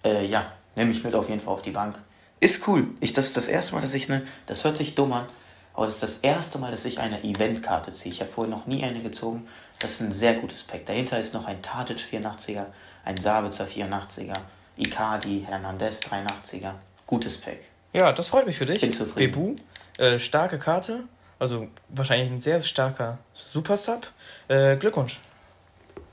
[0.05, 2.01] Äh, ja, nehme ich mit auf jeden Fall auf die Bank.
[2.41, 2.87] Ist cool.
[3.01, 5.27] Ich, das ist das erste Mal, dass ich eine, das hört sich dumm an,
[5.75, 8.15] aber das ist das erste Mal, dass ich eine Eventkarte ziehe.
[8.15, 9.47] Ich habe vorher noch nie eine gezogen.
[9.81, 10.87] Das ist ein sehr gutes Pack.
[10.87, 12.67] Dahinter ist noch ein Tadic 84er,
[13.05, 14.37] ein Sabitzer 84er,
[14.77, 16.75] Icardi, Hernandez 83er.
[17.07, 17.59] Gutes Pack.
[17.93, 18.81] Ja, das freut mich für dich.
[18.81, 19.33] Bin zufrieden.
[19.33, 19.57] Bebu,
[20.03, 21.05] äh, starke Karte.
[21.41, 24.07] Also wahrscheinlich ein sehr, sehr starker Super Sub.
[24.49, 25.21] Äh, Glückwunsch.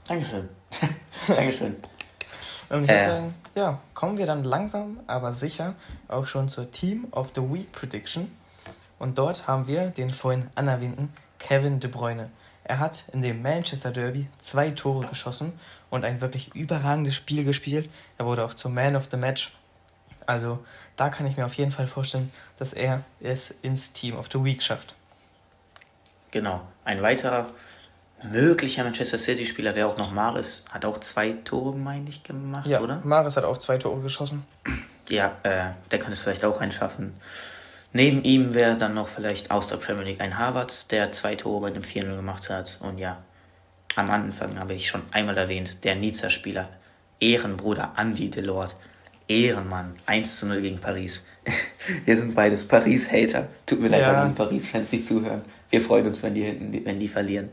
[0.08, 0.49] Dankeschön.
[1.28, 1.75] Dankeschön.
[2.69, 3.10] Und ich würde äh.
[3.10, 5.75] sagen, ja, kommen wir dann langsam, aber sicher
[6.08, 8.32] auch schon zur Team of the Week Prediction.
[8.99, 12.30] Und dort haben wir den vorhin anerwähnten Kevin De Bruyne.
[12.63, 15.54] Er hat in dem Manchester Derby zwei Tore geschossen
[15.91, 17.89] und ein wirklich überragendes Spiel gespielt.
[18.17, 19.54] Er wurde auch zum Man of the Match.
[20.25, 20.63] Also
[20.95, 24.43] da kann ich mir auf jeden Fall vorstellen, dass er es ins Team of the
[24.43, 24.95] Week schafft.
[26.32, 26.62] Genau.
[26.84, 27.49] Ein weiterer
[28.32, 30.66] möglicher Manchester City-Spieler wäre auch noch Maris.
[30.72, 33.02] Hat auch zwei Tore, meine ich, gemacht, ja, oder?
[33.04, 34.46] Maris hat auch zwei Tore geschossen.
[35.10, 37.14] Ja, äh, der kann es vielleicht auch reinschaffen.
[37.94, 41.62] Neben ihm wäre dann noch vielleicht aus der Premier League ein Harvard, der zwei Tore
[41.62, 42.78] bei dem 4-0 gemacht hat.
[42.82, 43.24] Und ja,
[43.96, 46.70] am Anfang habe ich schon einmal erwähnt, der Nizza-Spieler,
[47.20, 48.76] Ehrenbruder Andy Delort.
[49.28, 51.28] Ehrenmann, 1 zu 0 gegen Paris.
[52.06, 53.48] Wir sind beides Paris-Hater.
[53.66, 54.24] Tut mir leid, ja.
[54.24, 55.42] wenn Paris-Fans nicht zuhören.
[55.70, 57.50] Wir freuen uns, wenn die, hinten, wenn die verlieren.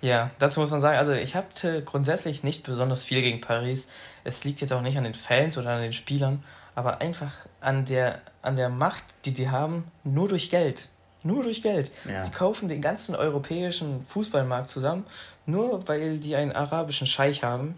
[0.00, 3.88] Ja, dazu muss man sagen, also ich hatte grundsätzlich nicht besonders viel gegen Paris.
[4.24, 7.84] Es liegt jetzt auch nicht an den Fans oder an den Spielern, aber einfach an
[7.84, 10.90] der, an der Macht, die die haben, nur durch Geld.
[11.24, 11.90] Nur durch Geld.
[12.08, 12.22] Ja.
[12.22, 15.04] Die kaufen den ganzen europäischen Fußballmarkt zusammen,
[15.46, 17.74] nur weil die einen arabischen Scheich haben.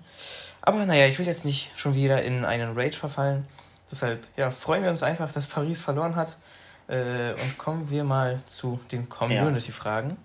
[0.61, 3.47] Aber naja, ich will jetzt nicht schon wieder in einen Rage verfallen.
[3.91, 6.37] Deshalb ja, freuen wir uns einfach, dass Paris verloren hat.
[6.87, 10.17] Äh, und kommen wir mal zu den Community-Fragen.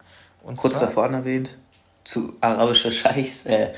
[0.44, 1.58] Kurz zwar, davor erwähnt,
[2.06, 3.46] zu arabischer Scheichs.
[3.46, 3.74] Äh,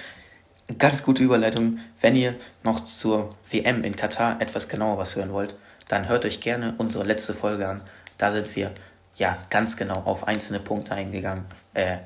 [0.78, 1.80] ganz gute Überleitung.
[2.00, 5.56] Wenn ihr noch zur WM in Katar etwas genauer was hören wollt,
[5.88, 7.82] dann hört euch gerne unsere letzte Folge an.
[8.20, 8.72] Da sind wir
[9.16, 11.46] ja ganz genau auf einzelne Punkte eingegangen.
[11.74, 11.98] Äh,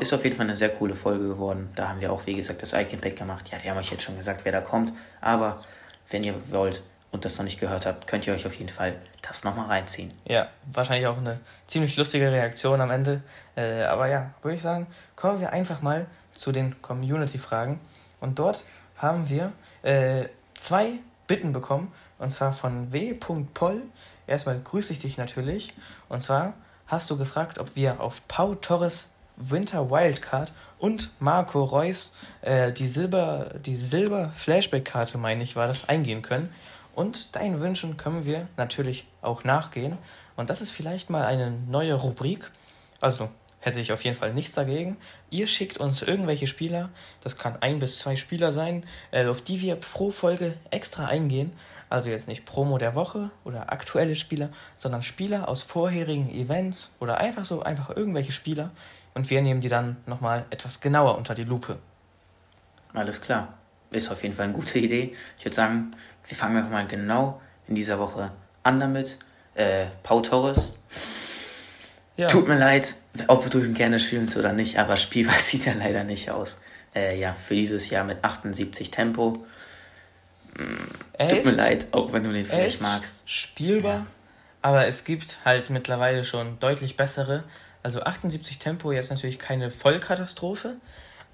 [0.00, 1.70] ist auf jeden Fall eine sehr coole Folge geworden.
[1.74, 3.50] Da haben wir auch, wie gesagt, das Icon Pack gemacht.
[3.50, 4.92] Ja, wir haben euch jetzt schon gesagt, wer da kommt.
[5.20, 5.64] Aber
[6.08, 8.96] wenn ihr wollt und das noch nicht gehört habt, könnt ihr euch auf jeden Fall
[9.20, 10.12] das nochmal reinziehen.
[10.24, 13.22] Ja, wahrscheinlich auch eine ziemlich lustige Reaktion am Ende.
[13.54, 17.78] Äh, aber ja, würde ich sagen, kommen wir einfach mal zu den Community-Fragen.
[18.20, 18.64] Und dort
[18.96, 20.94] haben wir äh, zwei
[21.26, 21.92] Bitten bekommen.
[22.18, 23.82] Und zwar von w.poll.
[24.26, 25.74] Erstmal grüße ich dich natürlich.
[26.08, 26.54] Und zwar
[26.86, 32.86] hast du gefragt, ob wir auf Pau Torres Winter Wildcard und Marco Reus äh, die
[32.86, 36.52] Silber, die Silber Flashback-Karte, meine ich, war das, eingehen können.
[36.94, 39.96] Und deinen Wünschen können wir natürlich auch nachgehen.
[40.36, 42.50] Und das ist vielleicht mal eine neue Rubrik.
[43.00, 44.96] Also hätte ich auf jeden Fall nichts dagegen.
[45.30, 46.90] Ihr schickt uns irgendwelche Spieler,
[47.22, 51.52] das kann ein bis zwei Spieler sein, äh, auf die wir pro Folge extra eingehen.
[51.88, 57.18] Also jetzt nicht Promo der Woche oder aktuelle Spieler, sondern Spieler aus vorherigen Events oder
[57.18, 58.70] einfach so, einfach irgendwelche Spieler.
[59.14, 61.78] Und wir nehmen die dann nochmal etwas genauer unter die Lupe.
[62.94, 63.54] Alles klar.
[63.90, 65.14] Ist auf jeden Fall eine gute Idee.
[65.38, 65.94] Ich würde sagen,
[66.26, 68.30] wir fangen einfach mal genau in dieser Woche
[68.62, 69.18] an damit.
[69.54, 70.78] Äh, Pau Torres.
[72.16, 72.28] Ja.
[72.28, 72.94] Tut mir leid,
[73.26, 76.62] ob du ihn gerne spielst oder nicht, aber spielbar sieht er leider nicht aus.
[76.94, 79.44] Äh, ja, für dieses Jahr mit 78 Tempo.
[81.14, 83.30] Er Tut mir leid, auch wenn du den vielleicht magst.
[83.30, 84.06] Spielbar, ja.
[84.60, 87.44] aber es gibt halt mittlerweile schon deutlich bessere.
[87.82, 90.76] Also 78 Tempo jetzt natürlich keine Vollkatastrophe,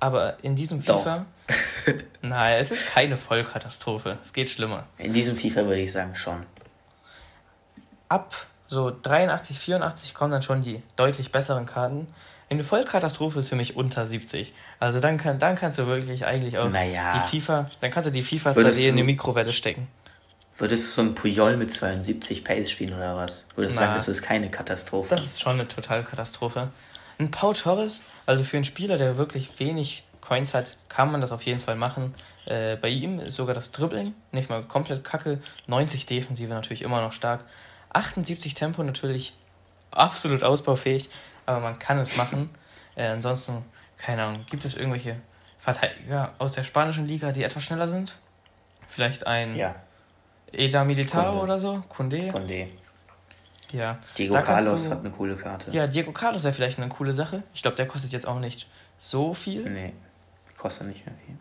[0.00, 1.26] aber in diesem FIFA.
[2.22, 4.18] nein, es ist keine Vollkatastrophe.
[4.22, 4.84] Es geht schlimmer.
[4.98, 6.44] In diesem FIFA würde ich sagen schon.
[8.08, 8.34] Ab
[8.68, 12.06] so 83, 84 kommen dann schon die deutlich besseren Karten.
[12.50, 14.54] Eine Vollkatastrophe ist für mich unter 70.
[14.78, 17.14] Also dann, kann, dann kannst du wirklich eigentlich auch naja.
[17.14, 19.88] die FIFA, dann kannst du die FIFA CD in die Mikrowelle stecken.
[20.56, 23.46] Würdest du so ein Puyol mit 72 Pace spielen oder was?
[23.54, 25.14] Würdest du sagen, das ist keine Katastrophe?
[25.14, 26.68] Das ist schon eine Totalkatastrophe.
[27.18, 31.32] Ein Pau Torres, also für einen Spieler, der wirklich wenig Coins hat, kann man das
[31.32, 32.14] auf jeden Fall machen.
[32.44, 35.40] Äh, bei ihm ist sogar das Dribbling nicht mal komplett kacke.
[35.66, 37.44] 90 Defensive natürlich immer noch stark.
[37.90, 39.34] 78 Tempo natürlich
[39.90, 41.08] absolut ausbaufähig,
[41.46, 42.50] aber man kann es machen.
[42.94, 43.64] Äh, ansonsten,
[43.96, 45.16] keine Ahnung, gibt es irgendwelche
[45.56, 48.18] Verteidiger aus der spanischen Liga, die etwas schneller sind?
[48.86, 49.74] Vielleicht ein ja.
[50.52, 51.82] Eda Militar oder so?
[51.88, 52.28] Kunde?
[52.28, 52.68] Kunde.
[53.72, 53.98] Ja.
[54.16, 55.70] Diego Carlos du, hat eine coole Karte.
[55.70, 57.42] Ja, Diego Carlos wäre vielleicht eine coole Sache.
[57.54, 59.68] Ich glaube, der kostet jetzt auch nicht so viel.
[59.68, 59.92] Nee,
[60.56, 61.36] kostet nicht mehr viel.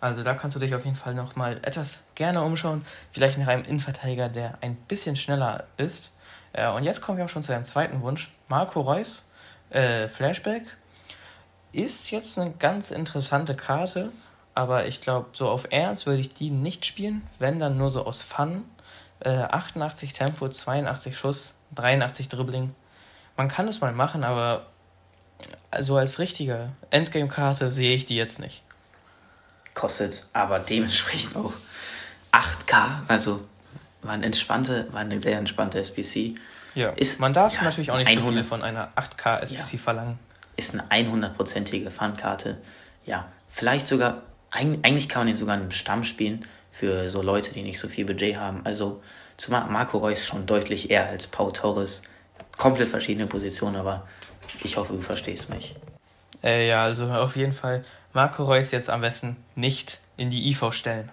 [0.00, 2.84] Also da kannst du dich auf jeden Fall noch mal etwas gerne umschauen.
[3.12, 6.12] Vielleicht nach einem Innenverteidiger, der ein bisschen schneller ist.
[6.52, 8.32] Äh, und jetzt kommen wir auch schon zu deinem zweiten Wunsch.
[8.48, 9.30] Marco Reus,
[9.70, 10.64] äh, Flashback.
[11.70, 14.10] Ist jetzt eine ganz interessante Karte,
[14.54, 18.04] aber ich glaube, so auf Ernst würde ich die nicht spielen, wenn dann nur so
[18.04, 18.64] aus Fun.
[19.24, 22.74] Äh, 88 Tempo, 82 Schuss, 83 Dribbling.
[23.36, 24.66] Man kann es mal machen, aber
[25.80, 28.62] so als richtige Endgame-Karte sehe ich die jetzt nicht
[29.74, 31.52] kostet aber dementsprechend auch
[32.32, 33.44] 8K, also
[34.02, 36.34] war, eine entspannte, war eine sehr entspannte SBC.
[36.74, 39.72] Ja, ist, man darf ja, natürlich auch nicht 100, so viel von einer 8K SBC
[39.74, 40.18] ja, verlangen.
[40.56, 42.58] Ist eine 100%ige Funkarte.
[43.04, 47.52] Ja, vielleicht sogar, eigentlich kann man den sogar in einem Stamm spielen für so Leute,
[47.52, 48.62] die nicht so viel Budget haben.
[48.64, 49.02] Also
[49.36, 52.02] zu Marco Reus schon deutlich eher als Pau Torres.
[52.56, 54.06] Komplett verschiedene Positionen, aber
[54.64, 55.76] ich hoffe, du verstehst mich.
[56.42, 60.72] Äh, ja, also auf jeden Fall Marco Reus jetzt am besten nicht in die IV
[60.72, 61.10] stellen.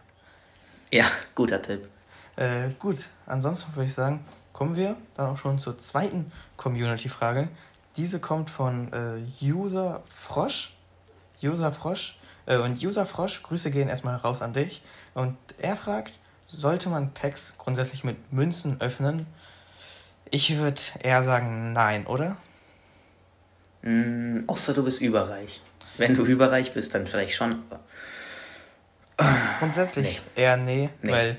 [0.91, 1.87] Ja, guter Tipp.
[2.35, 7.49] Äh, gut, ansonsten würde ich sagen, kommen wir dann auch schon zur zweiten Community-Frage.
[7.97, 10.77] Diese kommt von äh, User Frosch.
[11.43, 12.18] User Frosch.
[12.49, 14.81] Äh, und User Frosch, Grüße gehen erstmal raus an dich.
[15.13, 16.13] Und er fragt,
[16.47, 19.27] sollte man Packs grundsätzlich mit Münzen öffnen?
[20.31, 22.37] Ich würde eher sagen, nein, oder?
[23.83, 25.61] Mm, außer du bist überreich.
[25.97, 27.63] Wenn du überreich bist, dann vielleicht schon.
[29.59, 30.43] Grundsätzlich nee.
[30.43, 31.37] eher nee, nee, weil,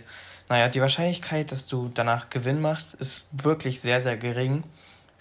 [0.49, 4.65] naja, die Wahrscheinlichkeit, dass du danach Gewinn machst, ist wirklich sehr, sehr gering.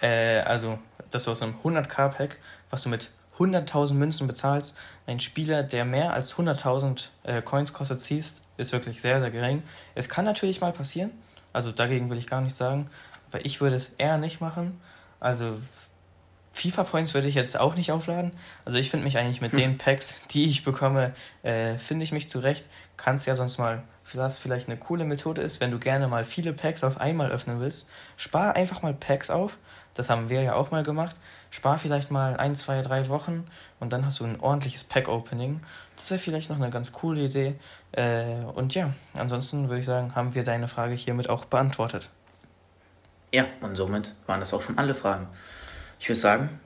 [0.02, 0.78] Äh, also,
[1.10, 2.38] dass du aus einem 100k-Pack,
[2.69, 4.75] was du mit 100.000 Münzen bezahlst,
[5.08, 9.63] ein Spieler, der mehr als 100.000 äh, Coins kostet, ziehst, ist wirklich sehr, sehr gering.
[9.95, 11.12] Es kann natürlich mal passieren,
[11.54, 12.89] also dagegen will ich gar nichts sagen,
[13.32, 14.80] aber ich würde es eher nicht machen.
[15.19, 15.58] Also
[16.54, 18.32] FIFA-Points würde ich jetzt auch nicht aufladen.
[18.65, 19.60] Also ich finde mich eigentlich mit hm.
[19.60, 22.65] den Packs, die ich bekomme, äh, finde ich mich zurecht.
[22.97, 26.54] Kannst ja sonst mal, was vielleicht eine coole Methode ist, wenn du gerne mal viele
[26.54, 29.58] Packs auf einmal öffnen willst, spar einfach mal Packs auf.
[29.93, 31.15] Das haben wir ja auch mal gemacht.
[31.49, 33.45] Spar vielleicht mal ein, zwei, drei Wochen
[33.80, 35.62] und dann hast du ein ordentliches Pack-Opening.
[35.95, 37.56] Das wäre vielleicht noch eine ganz coole Idee.
[37.91, 42.10] Äh, und ja, ansonsten würde ich sagen, haben wir deine Frage hiermit auch beantwortet.
[43.32, 45.28] Ja, und somit waren das auch schon alle Fragen.
[45.99, 46.60] Ich würde sagen,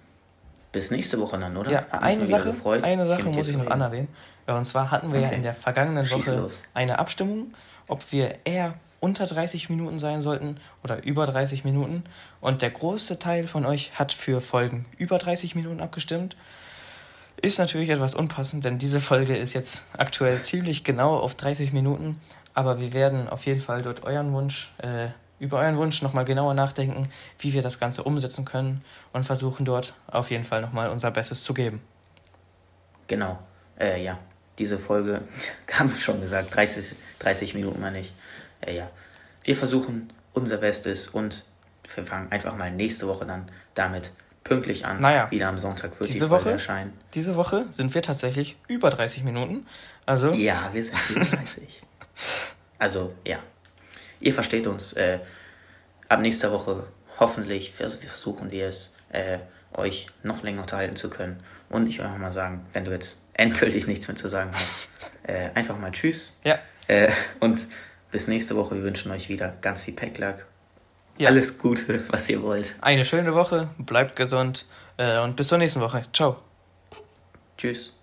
[0.72, 1.72] bis nächste Woche dann, oder?
[1.72, 4.08] Ja, eine Sache, eine Sache muss ich noch anerwähnen.
[4.48, 5.30] Und zwar hatten wir okay.
[5.30, 7.54] ja in der vergangenen Woche eine Abstimmung,
[7.88, 12.06] ob wir eher unter 30 Minuten sein sollten oder über 30 Minuten.
[12.39, 16.38] Und der größte Teil von euch hat für Folgen über 30 Minuten abgestimmt.
[17.42, 22.18] Ist natürlich etwas unpassend, denn diese Folge ist jetzt aktuell ziemlich genau auf 30 Minuten.
[22.54, 26.54] Aber wir werden auf jeden Fall dort euren Wunsch äh, über euren Wunsch nochmal genauer
[26.54, 31.12] nachdenken, wie wir das Ganze umsetzen können und versuchen dort auf jeden Fall nochmal unser
[31.12, 31.82] Bestes zu geben.
[33.08, 33.38] Genau,
[33.78, 34.18] äh, ja,
[34.58, 35.24] diese Folge,
[35.68, 38.13] wir schon gesagt, 30, 30 Minuten meine ich.
[38.65, 38.89] Äh, ja,
[39.43, 41.43] wir versuchen unser Bestes und
[41.95, 44.12] wir fangen einfach mal nächste Woche dann damit
[44.43, 44.99] pünktlich an.
[45.02, 46.93] Naja, Wieder am Sonntag wird diese die Folge Woche, erscheinen.
[47.13, 49.65] diese Woche sind wir tatsächlich über 30 Minuten.
[50.06, 51.82] Also, Ja, wir sind über 30.
[52.80, 53.39] also, ja.
[54.19, 54.93] Ihr versteht uns.
[54.93, 55.19] Äh,
[56.10, 56.86] ab nächster Woche
[57.19, 59.39] hoffentlich vers versuchen wir es, äh,
[59.73, 61.41] euch noch länger unterhalten zu können.
[61.69, 64.89] Und ich will auch mal sagen, wenn du jetzt endgültig nichts mehr zu sagen hast,
[65.23, 66.38] äh, einfach mal Tschüss.
[66.43, 66.60] Ja.
[66.88, 67.67] Äh, und
[68.13, 68.76] bis nächste Woche.
[68.76, 70.45] Wir wünschen euch wieder ganz viel Packlack.
[71.17, 71.28] Ja.
[71.30, 72.76] Alles Gute, was ihr wollt.
[72.80, 76.04] eine schöne Woche, bleibt gesund äh, und bis zur nächsten Woche.
[76.13, 76.38] Ciao.
[77.58, 77.93] Tschüss.